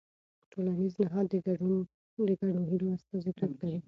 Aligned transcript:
ټولنیز 0.51 0.93
نهاد 1.03 1.25
د 2.27 2.35
ګډو 2.37 2.61
هيلو 2.69 2.87
استازیتوب 2.97 3.51
کوي. 3.59 3.79